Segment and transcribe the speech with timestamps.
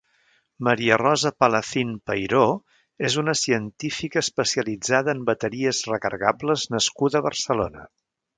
[0.67, 2.45] Maria Rosa Palacín Peiró
[3.09, 7.87] és una científica especialitzada en bateries recargables nascuda a Barcelona.